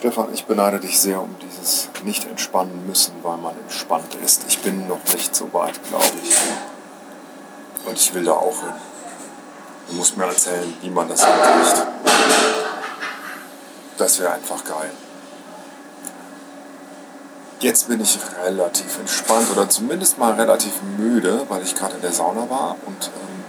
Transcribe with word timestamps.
Stefan, 0.00 0.32
ich 0.32 0.46
beneide 0.46 0.80
dich 0.80 0.98
sehr 0.98 1.20
um 1.20 1.36
dieses 1.42 1.90
nicht 2.04 2.24
entspannen 2.24 2.86
müssen, 2.86 3.12
weil 3.22 3.36
man 3.36 3.54
entspannt 3.58 4.14
ist. 4.24 4.46
Ich 4.48 4.58
bin 4.60 4.88
noch 4.88 5.04
nicht 5.12 5.36
so 5.36 5.52
weit, 5.52 5.78
glaube 5.90 6.06
ich. 6.24 6.34
Und 7.86 7.98
ich 7.98 8.14
will 8.14 8.24
da 8.24 8.32
auch 8.32 8.58
hin. 8.60 8.72
Du 9.90 9.96
musst 9.96 10.16
mir 10.16 10.24
erzählen, 10.24 10.72
wie 10.80 10.88
man 10.88 11.06
das 11.06 11.22
hinkriegt. 11.22 11.86
Das 13.98 14.18
wäre 14.20 14.32
einfach 14.32 14.64
geil. 14.64 14.90
Jetzt 17.58 17.88
bin 17.88 18.00
ich 18.00 18.18
relativ 18.42 18.98
entspannt 19.00 19.50
oder 19.52 19.68
zumindest 19.68 20.16
mal 20.16 20.32
relativ 20.32 20.80
müde, 20.96 21.44
weil 21.50 21.62
ich 21.62 21.74
gerade 21.74 21.96
in 21.96 22.00
der 22.00 22.12
Sauna 22.12 22.48
war. 22.48 22.76
Und 22.86 23.10
ähm, 23.18 23.44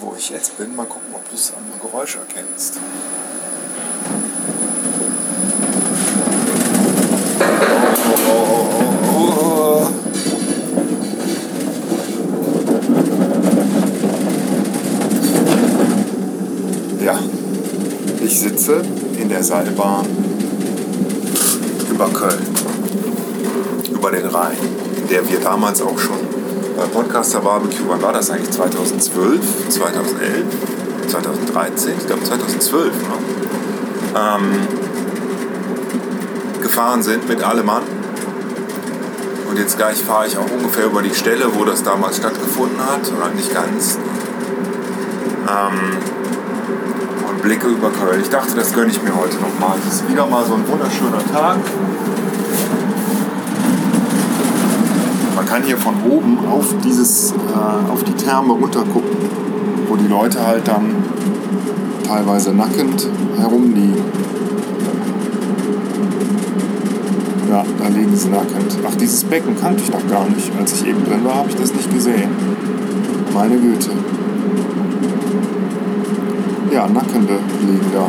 wo 0.00 0.16
ich 0.18 0.30
jetzt 0.30 0.58
bin, 0.58 0.74
mal 0.74 0.86
gucken, 0.86 1.14
ob 1.14 1.28
du 1.28 1.36
es 1.36 1.52
am 1.56 1.80
Geräusch 1.80 2.16
erkennst. 2.16 2.80
Sitze 18.70 18.82
in 19.18 19.28
der 19.28 19.42
Seilbahn 19.42 20.06
über 21.90 22.08
Köln, 22.08 22.46
über 23.92 24.10
den 24.10 24.26
Rhein, 24.26 24.56
der 25.10 25.28
wir 25.28 25.40
damals 25.40 25.82
auch 25.82 25.98
schon 25.98 26.18
bei 26.76 26.84
Podcaster 26.84 27.40
Barbecue, 27.40 27.88
wann 27.88 28.00
war 28.00 28.12
das 28.12 28.30
eigentlich? 28.30 28.50
2012, 28.52 29.68
2011, 29.68 30.44
2013? 31.08 31.92
Ich 31.98 32.06
glaube 32.06 32.22
2012, 32.22 32.86
ne? 32.86 32.92
ähm, 34.16 34.52
gefahren 36.62 37.02
sind 37.02 37.28
mit 37.28 37.42
allem. 37.42 37.68
Und 39.50 39.58
jetzt 39.58 39.76
gleich 39.76 39.98
fahre 39.98 40.28
ich 40.28 40.38
auch 40.38 40.50
ungefähr 40.50 40.86
über 40.86 41.02
die 41.02 41.14
Stelle, 41.14 41.46
wo 41.58 41.64
das 41.64 41.82
damals 41.82 42.18
stattgefunden 42.18 42.78
hat, 42.78 43.00
oder 43.12 43.34
nicht 43.34 43.52
ganz. 43.52 43.98
Ähm, 45.48 46.19
blicke 47.42 47.68
über 47.68 47.90
Köln. 47.90 48.20
Ich 48.20 48.30
dachte, 48.30 48.54
das 48.54 48.72
gönne 48.72 48.90
ich 48.90 49.02
mir 49.02 49.14
heute 49.14 49.36
nochmal. 49.36 49.76
Es 49.86 49.94
ist 49.94 50.08
wieder 50.08 50.26
mal 50.26 50.44
so 50.44 50.54
ein 50.54 50.66
wunderschöner 50.68 51.24
Tag. 51.32 51.58
Man 55.34 55.46
kann 55.46 55.62
hier 55.62 55.78
von 55.78 55.94
oben 56.08 56.38
auf, 56.50 56.66
dieses, 56.84 57.32
äh, 57.32 57.92
auf 57.92 58.04
die 58.04 58.12
Therme 58.12 58.52
runter 58.52 58.80
gucken, 58.80 59.16
wo 59.88 59.96
die 59.96 60.06
Leute 60.06 60.46
halt 60.46 60.68
dann 60.68 60.96
teilweise 62.06 62.52
nackend 62.52 63.08
herumliegen. 63.38 64.04
Ja, 67.48 67.64
da 67.78 67.88
liegen 67.88 68.14
sie 68.14 68.28
nackend. 68.28 68.78
Ach, 68.86 68.94
dieses 68.94 69.24
Becken 69.24 69.58
kannte 69.58 69.82
ich 69.82 69.90
noch 69.90 70.06
gar 70.08 70.28
nicht. 70.28 70.52
Als 70.58 70.74
ich 70.74 70.86
eben 70.86 71.04
drin 71.04 71.24
war, 71.24 71.36
habe 71.36 71.48
ich 71.48 71.56
das 71.56 71.72
nicht 71.72 71.92
gesehen. 71.92 72.30
Meine 73.34 73.56
Güte. 73.56 73.90
Ja, 76.80 76.88
Nackende 76.88 77.38
liegen 77.60 77.92
da. 77.92 78.06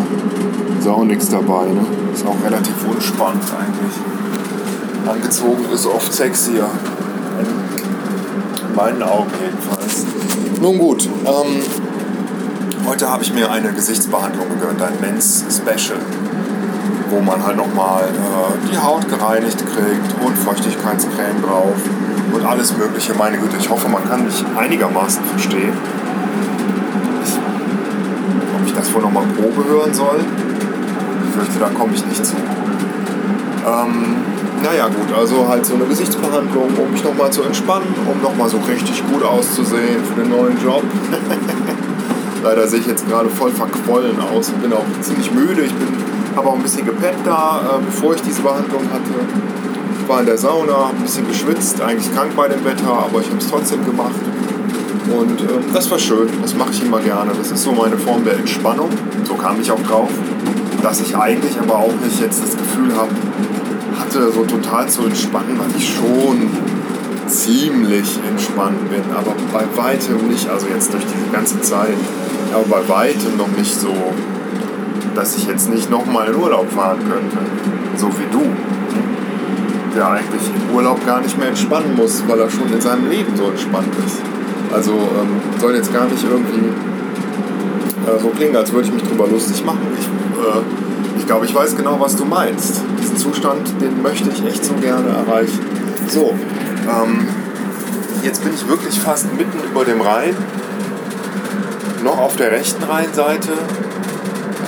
Ist 0.80 0.88
auch 0.88 1.04
nichts 1.04 1.28
dabei, 1.28 1.66
ne? 1.66 1.86
Ist 2.14 2.26
auch 2.26 2.42
relativ 2.42 2.76
unspannend 2.90 3.44
eigentlich. 3.60 3.98
Angezogen 5.06 5.66
ist 5.74 5.86
oft 5.86 6.14
sexier. 6.14 6.70
In 7.42 8.74
meinen 8.74 9.04
Augen 9.04 9.30
jedenfalls. 9.44 10.06
Nun 10.62 10.78
gut, 10.78 11.10
ähm, 11.26 11.62
heute 12.88 13.12
habe 13.12 13.24
ich 13.24 13.34
mir 13.34 13.52
eine 13.52 13.74
Gesichtsbehandlung 13.74 14.48
gegönnt, 14.48 14.82
ein 14.82 14.94
Men's 15.02 15.44
Special 15.50 16.00
wo 17.10 17.20
man 17.20 17.46
halt 17.46 17.58
nochmal 17.58 18.04
äh, 18.06 18.72
die 18.72 18.78
Haut 18.78 19.06
gereinigt 19.10 19.58
kriegt 19.58 20.26
und 20.26 20.38
Feuchtigkeitscreme 20.38 21.42
drauf 21.42 21.76
und 22.34 22.46
alles 22.46 22.78
Mögliche. 22.78 23.14
Meine 23.16 23.38
Güte, 23.38 23.58
ich 23.60 23.70
hoffe, 23.70 23.90
man 23.90 24.08
kann 24.08 24.24
mich 24.24 24.42
einigermaßen 24.58 25.22
verstehen. 25.26 25.74
Ich, 28.72 28.78
das 28.78 28.94
wohl 28.94 29.02
nochmal 29.02 29.26
Probe 29.36 29.68
hören 29.68 29.94
soll? 29.94 30.20
Ich 31.28 31.36
fürchte, 31.36 31.60
da 31.60 31.68
komme 31.68 31.94
ich 31.94 32.06
nicht 32.06 32.26
zu. 32.26 32.36
Ähm, 32.38 34.16
naja 34.64 34.88
gut, 34.88 35.14
also 35.18 35.48
halt 35.48 35.66
so 35.66 35.76
eine 35.76 35.86
Gesichtsbehandlung, 35.86 36.70
um 36.78 36.92
mich 36.92 37.04
nochmal 37.04 37.32
zu 37.32 37.44
entspannen, 37.44 37.94
um 38.10 38.22
nochmal 38.22 38.48
so 38.48 38.58
richtig 38.58 39.04
gut 39.12 39.24
auszusehen 39.24 40.04
für 40.06 40.22
den 40.22 40.30
neuen 40.30 40.58
Job. 40.64 40.84
Leider 42.44 42.68
sehe 42.68 42.80
ich 42.80 42.88
jetzt 42.88 43.08
gerade 43.08 43.30
voll 43.30 43.52
verquollen 43.52 44.18
aus 44.20 44.50
und 44.50 44.62
bin 44.62 44.74
auch 44.74 44.86
ziemlich 45.02 45.32
müde. 45.32 45.64
Ich 45.64 45.74
bin 45.74 45.88
habe 46.36 46.48
auch 46.48 46.56
ein 46.56 46.64
bisschen 46.64 46.86
gepennt 46.86 47.20
da, 47.26 47.60
äh, 47.60 47.86
bevor 47.86 48.16
ich 48.16 48.22
diese 48.22 48.42
Behandlung 48.42 48.84
hatte. 48.92 49.12
Ich 50.02 50.08
war 50.08 50.22
in 50.22 50.26
der 50.26 50.38
Sauna, 50.38 50.92
ein 50.92 51.02
bisschen 51.04 51.28
geschwitzt, 51.28 51.82
eigentlich 51.82 52.14
krank 52.16 52.32
bei 52.38 52.48
dem 52.48 52.64
Wetter, 52.64 52.88
aber 52.88 53.20
ich 53.20 53.28
habe 53.28 53.38
es 53.38 53.50
trotzdem 53.50 53.86
gemacht. 53.86 54.16
Und 55.08 55.42
äh, 55.42 55.74
das 55.74 55.90
war 55.90 56.00
schön, 56.00 56.28
das 56.42 56.56
mache 56.56 56.72
ich 56.72 56.84
immer 56.84 57.00
gerne. 57.00 57.32
Das 57.38 57.52
ist 57.52 57.64
so 57.64 57.72
meine 57.72 57.98
Form 57.98 58.24
der 58.24 58.36
Entspannung. 58.36 58.90
So 59.24 59.36
kam 59.36 59.60
ich 59.60 59.72
auch 59.72 59.82
drauf, 59.82 60.10
dass 60.82 61.02
ich 61.02 61.16
eigentlich 61.16 61.60
aber 61.60 61.76
auch 61.76 61.94
nicht 62.04 62.20
jetzt 62.20 62.44
das 62.44 62.58
Gefühl 62.58 62.96
habe, 62.96 63.12
hatte 64.00 64.32
so 64.32 64.44
total 64.44 64.88
zu 64.88 65.04
entspannen, 65.04 65.58
weil 65.58 65.78
ich 65.78 65.94
schon 65.94 66.50
ziemlich 67.28 68.20
entspannt 68.30 68.90
bin, 68.90 69.04
aber 69.16 69.34
bei 69.54 69.66
weitem 69.82 70.28
nicht, 70.28 70.50
also 70.50 70.68
jetzt 70.68 70.94
durch 70.94 71.04
diese 71.06 71.32
ganze 71.32 71.62
Zeit, 71.62 71.96
aber 72.54 72.66
bei 72.66 72.90
weitem 72.90 73.38
noch 73.38 73.48
nicht 73.58 73.74
so 73.74 73.94
dass 75.16 75.36
ich 75.38 75.48
jetzt 75.48 75.70
nicht 75.70 75.90
nochmal 75.90 76.30
in 76.30 76.36
Urlaub 76.36 76.72
fahren 76.72 77.00
könnte. 77.00 77.38
So 77.98 78.08
wie 78.08 78.32
du. 78.32 78.44
Der 79.96 80.10
eigentlich 80.10 80.42
im 80.56 80.76
Urlaub 80.76 81.06
gar 81.06 81.22
nicht 81.22 81.38
mehr 81.38 81.50
entspannen 81.50 81.96
muss, 81.96 82.24
weil 82.28 82.40
er 82.40 82.50
schon 82.50 82.72
in 82.72 82.80
seinem 82.80 83.10
Leben 83.10 83.36
so 83.36 83.50
entspannt 83.50 83.94
ist. 84.06 84.22
Also 84.74 84.92
ähm, 84.92 85.60
soll 85.60 85.76
jetzt 85.76 85.94
gar 85.94 86.06
nicht 86.06 86.24
irgendwie 86.24 86.70
äh, 88.08 88.20
so 88.22 88.30
klingen, 88.30 88.56
als 88.56 88.72
würde 88.72 88.88
ich 88.88 88.94
mich 88.94 89.04
drüber 89.04 89.28
lustig 89.28 89.64
machen. 89.66 89.88
Ich, 90.00 90.06
äh, 90.06 91.20
ich 91.20 91.26
glaube, 91.26 91.46
ich 91.46 91.54
weiß 91.54 91.76
genau, 91.76 92.00
was 92.00 92.16
du 92.16 92.26
meinst. 92.26 92.82
Diesen 93.00 93.18
Zustand, 93.18 93.70
den 93.82 94.02
möchte 94.02 94.30
ich 94.30 94.46
echt 94.46 94.64
so 94.64 94.74
gerne 94.76 95.10
erreichen. 95.10 95.60
So, 96.08 96.34
ähm, 96.88 97.28
jetzt 98.24 98.44
bin 98.44 98.54
ich 98.54 98.68
wirklich 98.68 99.00
fast 99.00 99.34
mitten 99.34 99.60
über 99.70 99.86
dem 99.86 100.02
Rhein. 100.02 100.36
Noch 102.04 102.18
auf 102.18 102.36
der 102.36 102.52
rechten 102.52 102.84
Rheinseite 102.84 103.52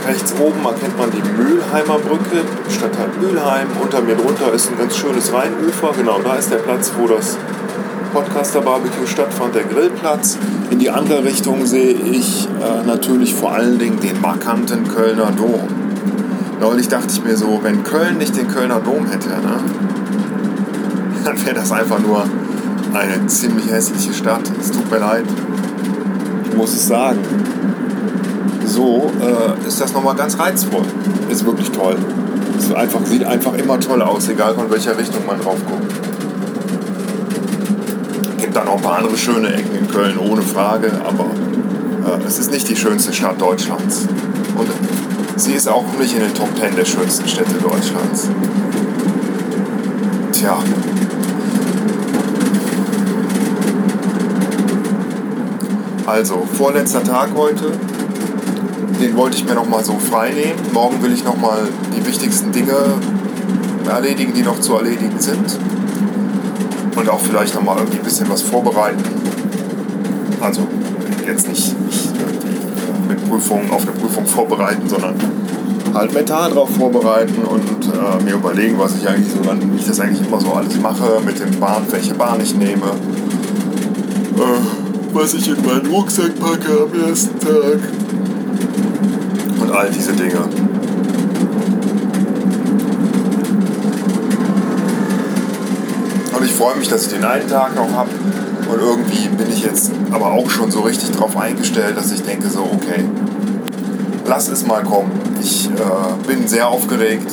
Rechts 0.07 0.33
oben 0.37 0.65
erkennt 0.65 0.97
man 0.97 1.09
die 1.11 1.21
Mülheimer 1.21 1.97
Brücke, 1.97 2.43
Stadtteil 2.69 3.07
Mülheim. 3.21 3.67
Unter 3.81 4.01
mir 4.01 4.15
drunter 4.15 4.51
ist 4.51 4.69
ein 4.69 4.77
ganz 4.77 4.97
schönes 4.97 5.31
Rheinufer. 5.31 5.93
Genau, 5.95 6.19
da 6.21 6.35
ist 6.35 6.51
der 6.51 6.57
Platz, 6.57 6.91
wo 6.97 7.07
das 7.07 7.37
Podcaster 8.13 8.61
Barbecue 8.61 9.07
stattfand, 9.07 9.55
der 9.55 9.63
Grillplatz. 9.63 10.37
In 10.69 10.79
die 10.79 10.89
andere 10.89 11.23
Richtung 11.23 11.65
sehe 11.65 11.93
ich 11.93 12.47
äh, 12.61 12.85
natürlich 12.85 13.33
vor 13.33 13.53
allen 13.53 13.79
Dingen 13.79 13.99
den 13.99 14.21
markanten 14.21 14.87
Kölner 14.87 15.31
Dom. 15.31 15.67
Neulich 16.59 16.87
dachte 16.87 17.07
ich 17.09 17.23
mir 17.23 17.35
so, 17.35 17.59
wenn 17.63 17.83
Köln 17.83 18.19
nicht 18.19 18.37
den 18.37 18.47
Kölner 18.47 18.79
Dom 18.79 19.07
hätte, 19.07 19.29
ne, 19.29 19.59
dann 21.25 21.45
wäre 21.45 21.55
das 21.55 21.71
einfach 21.71 21.99
nur 21.99 22.23
eine 22.93 23.25
ziemlich 23.27 23.71
hässliche 23.71 24.13
Stadt. 24.13 24.43
Es 24.61 24.71
tut 24.71 24.89
mir 24.91 24.99
leid, 24.99 25.25
ich 26.49 26.55
muss 26.55 26.71
es 26.71 26.87
sagen 26.87 27.19
so 28.65 29.11
äh, 29.21 29.67
ist 29.67 29.79
das 29.79 29.93
nochmal 29.93 30.15
ganz 30.15 30.37
reizvoll. 30.37 30.83
Ist 31.29 31.45
wirklich 31.45 31.71
toll. 31.71 31.95
Es 32.57 32.73
einfach, 32.73 33.05
sieht 33.05 33.23
einfach 33.23 33.53
immer 33.53 33.79
toll 33.79 34.01
aus, 34.01 34.29
egal 34.29 34.53
von 34.55 34.69
welcher 34.71 34.97
Richtung 34.97 35.25
man 35.25 35.39
drauf 35.39 35.57
guckt. 35.67 36.12
Gibt 38.43 38.57
dann 38.57 38.67
auch 38.67 38.75
ein 38.75 38.81
paar 38.81 38.97
andere 38.97 39.17
schöne 39.17 39.53
Ecken 39.53 39.73
in 39.73 39.87
Köln, 39.87 40.17
ohne 40.17 40.41
Frage, 40.41 40.91
aber 41.05 41.27
äh, 42.05 42.27
es 42.27 42.39
ist 42.39 42.51
nicht 42.51 42.67
die 42.67 42.75
schönste 42.75 43.13
Stadt 43.13 43.39
Deutschlands. 43.39 44.05
Und 44.57 44.67
sie 45.37 45.53
ist 45.53 45.69
auch 45.69 45.85
nicht 45.97 46.13
in 46.13 46.19
den 46.19 46.33
Top 46.33 46.49
10 46.59 46.75
der 46.75 46.83
schönsten 46.83 47.25
Städte 47.29 47.53
Deutschlands. 47.53 48.29
Tja. 50.33 50.57
Also, 56.05 56.45
vorletzter 56.57 57.01
Tag 57.01 57.29
heute 57.37 57.71
den 58.99 59.15
wollte 59.15 59.37
ich 59.37 59.45
mir 59.45 59.55
noch 59.55 59.69
mal 59.69 59.85
so 59.85 59.97
frei 59.97 60.31
nehmen. 60.31 60.59
Morgen 60.73 61.01
will 61.01 61.13
ich 61.13 61.23
noch 61.23 61.37
mal 61.37 61.67
die 61.95 62.05
wichtigsten 62.05 62.51
Dinge 62.51 62.75
erledigen, 63.89 64.33
die 64.33 64.41
noch 64.41 64.59
zu 64.59 64.75
erledigen 64.75 65.19
sind. 65.19 65.57
Und 66.95 67.09
auch 67.09 67.19
vielleicht 67.19 67.55
noch 67.55 67.63
mal 67.63 67.77
irgendwie 67.77 67.97
ein 67.97 68.03
bisschen 68.03 68.29
was 68.29 68.41
vorbereiten. 68.41 69.03
Also 70.39 70.67
jetzt 71.25 71.47
nicht, 71.47 71.79
nicht 71.85 72.09
mit 73.07 73.29
Prüfungen 73.29 73.69
auf 73.71 73.81
eine 73.81 73.91
Prüfung 73.91 74.25
vorbereiten, 74.25 74.87
sondern 74.87 75.15
halt 75.93 76.13
mental 76.13 76.49
darauf 76.49 76.69
vorbereiten 76.69 77.43
und 77.43 77.85
äh, 77.93 78.23
mir 78.23 78.33
überlegen, 78.33 78.77
was 78.79 78.95
ich 78.97 79.07
eigentlich 79.07 79.31
so, 79.31 79.39
wie 79.43 79.77
ich 79.77 79.85
das 79.85 79.99
eigentlich 79.99 80.25
immer 80.27 80.39
so 80.39 80.51
alles 80.53 80.79
mache, 80.79 81.21
mit 81.25 81.39
den 81.39 81.59
Bahn, 81.59 81.83
welche 81.89 82.13
Bahn 82.15 82.41
ich 82.41 82.55
nehme, 82.55 82.87
äh, 84.37 85.13
was 85.13 85.33
ich 85.33 85.47
in 85.47 85.65
meinen 85.65 85.85
Rucksack 85.87 86.39
packe 86.39 86.87
am 86.89 87.09
ersten 87.09 87.39
Tag 87.39 87.79
all 89.73 89.89
diese 89.89 90.13
Dinge. 90.13 90.62
Freue 96.63 96.77
mich, 96.77 96.87
dass 96.87 97.07
ich 97.07 97.09
den 97.11 97.25
einen 97.25 97.49
Tag 97.49 97.75
noch 97.75 97.91
habe. 97.91 98.09
Und 98.71 98.79
irgendwie 98.79 99.27
bin 99.27 99.51
ich 99.51 99.65
jetzt 99.65 99.91
aber 100.11 100.31
auch 100.31 100.49
schon 100.49 100.71
so 100.71 100.79
richtig 100.79 101.11
drauf 101.11 101.35
eingestellt, 101.35 101.97
dass 101.97 102.09
ich 102.13 102.23
denke 102.23 102.47
so, 102.47 102.61
okay, 102.61 103.03
lass 104.25 104.47
es 104.47 104.65
mal 104.65 104.81
kommen. 104.83 105.11
Ich 105.41 105.65
äh, 105.65 106.25
bin 106.25 106.47
sehr 106.47 106.69
aufgeregt, 106.69 107.29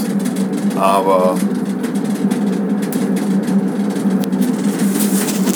aber 0.74 1.36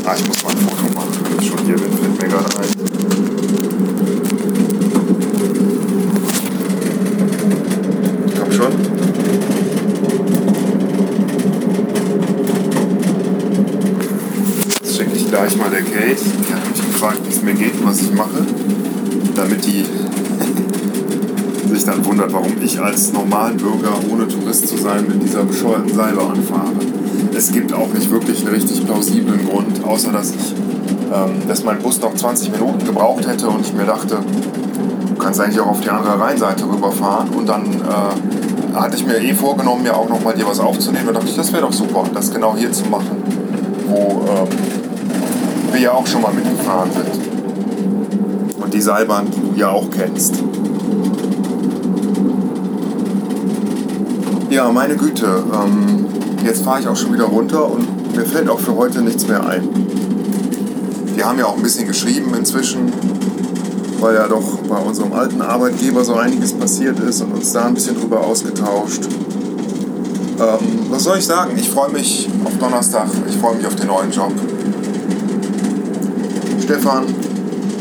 ah, 0.04 0.14
ich 0.16 0.28
muss 0.28 0.44
mal 0.44 0.50
ein 0.50 0.58
Foto 0.58 0.94
machen, 0.94 1.10
wenn 1.28 1.42
ich 1.42 1.48
schon 1.48 1.58
hier 1.66 1.74
bin, 1.74 1.92
fällt 1.98 2.22
mir 2.22 2.28
gerade 2.28 2.56
ein. 2.60 2.68
Komm 8.38 8.52
schon. 8.52 8.94
Jetzt 14.82 14.96
schicke 14.98 15.16
ich 15.16 15.23
gleich 15.34 15.56
mal 15.56 15.68
der 15.68 15.82
Kate. 15.82 16.22
Die 16.22 16.54
hat 16.54 16.70
mich 16.70 16.86
gefragt, 16.86 17.18
wie 17.26 17.32
es 17.32 17.42
mir 17.42 17.54
geht 17.54 17.74
und 17.80 17.88
was 17.88 18.00
ich 18.00 18.12
mache, 18.12 18.46
damit 19.34 19.66
die 19.66 19.84
sich 21.74 21.84
dann 21.84 22.04
wundert, 22.04 22.32
warum 22.32 22.52
ich 22.62 22.80
als 22.80 23.12
Normalbürger, 23.12 23.90
ohne 24.12 24.28
Tourist 24.28 24.68
zu 24.68 24.76
sein, 24.76 25.06
mit 25.08 25.20
dieser 25.24 25.42
bescheuerten 25.42 25.92
Seilbahn 25.92 26.40
fahre. 26.44 26.70
Es 27.36 27.50
gibt 27.50 27.72
auch 27.72 27.88
nicht 27.92 28.08
wirklich 28.12 28.46
einen 28.46 28.54
richtig 28.54 28.86
plausiblen 28.86 29.48
Grund, 29.48 29.84
außer 29.84 30.12
dass 30.12 30.30
ich, 30.30 30.54
ähm, 31.12 31.48
dass 31.48 31.64
mein 31.64 31.80
Bus 31.80 32.00
noch 32.00 32.14
20 32.14 32.52
Minuten 32.52 32.86
gebraucht 32.86 33.26
hätte 33.26 33.48
und 33.48 33.66
ich 33.66 33.72
mir 33.72 33.86
dachte, 33.86 34.18
du 35.08 35.14
kannst 35.16 35.40
eigentlich 35.40 35.58
auch 35.58 35.66
auf 35.66 35.80
die 35.80 35.90
andere 35.90 36.20
Rheinseite 36.20 36.64
rüberfahren 36.64 37.30
und 37.30 37.48
dann 37.48 37.64
äh, 37.64 38.76
hatte 38.76 38.96
ich 38.96 39.04
mir 39.04 39.18
eh 39.18 39.34
vorgenommen, 39.34 39.82
mir 39.82 39.96
auch 39.96 40.08
nochmal 40.08 40.34
dir 40.34 40.46
was 40.46 40.60
aufzunehmen. 40.60 41.06
Da 41.06 41.14
dachte 41.14 41.26
ich, 41.26 41.36
das 41.36 41.52
wäre 41.52 41.62
doch 41.62 41.72
super, 41.72 42.04
das 42.14 42.32
genau 42.32 42.56
hier 42.56 42.70
zu 42.70 42.84
machen, 42.84 43.16
wo 43.88 44.24
ähm, 44.28 44.83
wir 45.74 45.80
ja 45.80 45.92
auch 45.92 46.06
schon 46.06 46.22
mal 46.22 46.32
mitgefahren 46.32 46.90
sind. 46.92 48.62
Und 48.62 48.72
die 48.72 48.80
Seilbahn, 48.80 49.26
du 49.30 49.58
ja 49.58 49.70
auch 49.70 49.90
kennst. 49.90 50.34
Ja, 54.50 54.70
meine 54.70 54.96
Güte, 54.96 55.42
ähm, 55.52 56.06
jetzt 56.44 56.62
fahre 56.64 56.80
ich 56.80 56.86
auch 56.86 56.96
schon 56.96 57.12
wieder 57.12 57.24
runter 57.24 57.68
und 57.68 58.14
mir 58.14 58.24
fällt 58.24 58.48
auch 58.48 58.60
für 58.60 58.76
heute 58.76 59.02
nichts 59.02 59.26
mehr 59.26 59.44
ein. 59.44 59.68
Wir 61.16 61.26
haben 61.26 61.38
ja 61.40 61.46
auch 61.46 61.56
ein 61.56 61.62
bisschen 61.62 61.88
geschrieben 61.88 62.32
inzwischen, 62.34 62.92
weil 63.98 64.14
ja 64.14 64.28
doch 64.28 64.58
bei 64.68 64.78
unserem 64.78 65.12
alten 65.12 65.42
Arbeitgeber 65.42 66.04
so 66.04 66.14
einiges 66.14 66.52
passiert 66.52 67.00
ist 67.00 67.20
und 67.20 67.32
uns 67.32 67.52
da 67.52 67.64
ein 67.64 67.74
bisschen 67.74 67.98
drüber 67.98 68.20
ausgetauscht. 68.20 69.02
Ähm, 70.38 70.58
was 70.90 71.02
soll 71.02 71.18
ich 71.18 71.26
sagen? 71.26 71.52
Ich 71.56 71.68
freue 71.68 71.90
mich 71.90 72.28
auf 72.44 72.56
Donnerstag, 72.58 73.08
ich 73.28 73.36
freue 73.36 73.56
mich 73.56 73.66
auf 73.66 73.74
den 73.74 73.88
neuen 73.88 74.12
Job. 74.12 74.32
Stefan, 76.64 77.04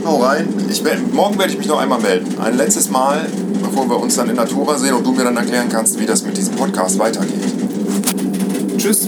hau 0.05 0.17
rein. 0.17 0.45
Ich 0.69 0.83
morgen 1.13 1.39
werde 1.39 1.53
ich 1.53 1.57
mich 1.57 1.67
noch 1.67 1.79
einmal 1.79 2.01
melden. 2.01 2.37
Ein 2.37 2.57
letztes 2.57 2.89
Mal, 2.89 3.27
bevor 3.63 3.89
wir 3.89 3.97
uns 3.97 4.17
dann 4.17 4.29
in 4.29 4.35
Natura 4.35 4.77
sehen 4.77 4.93
und 4.93 5.07
du 5.07 5.13
mir 5.13 5.23
dann 5.23 5.37
erklären 5.37 5.69
kannst, 5.69 5.97
wie 6.01 6.05
das 6.05 6.23
mit 6.25 6.35
diesem 6.35 6.55
Podcast 6.55 6.99
weitergeht. 6.99 7.53
Tschüss. 8.77 9.07